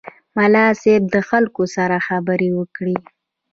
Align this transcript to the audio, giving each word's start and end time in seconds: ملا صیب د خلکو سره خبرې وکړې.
ملا 0.37 0.65
صیب 0.81 1.03
د 1.15 1.17
خلکو 1.29 1.63
سره 1.75 1.95
خبرې 2.07 2.49
وکړې. 2.57 2.97